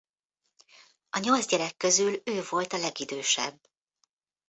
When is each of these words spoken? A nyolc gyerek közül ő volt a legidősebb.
A 1.09 1.19
nyolc 1.19 1.45
gyerek 1.47 1.77
közül 1.77 2.21
ő 2.25 2.43
volt 2.49 2.73
a 2.73 2.77
legidősebb. 2.77 3.61